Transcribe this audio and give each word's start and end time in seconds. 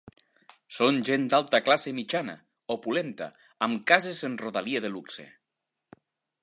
Són 0.77 0.95
gent 1.09 1.27
d'alta 1.33 1.59
classe 1.67 1.93
mitjana, 1.97 2.35
opulenta 2.77 3.29
amb 3.67 3.85
cases 3.93 4.25
en 4.31 4.41
rodalia 4.45 4.83
de 4.87 4.93
luxe. 4.97 5.29